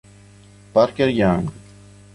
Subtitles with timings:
[0.73, 1.45] Parker Young